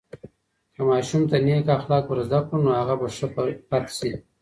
که 0.73 0.81
ماشوم 0.89 1.23
ته 1.29 1.37
نیک 1.45 1.67
اخلاق 1.77 2.05
ورزده 2.07 2.39
کړو، 2.45 2.57
نو 2.65 2.71
هغه 2.79 2.95
به 2.99 3.07
ښه 3.15 3.27
فرد 3.69 3.89
سي. 3.97 4.11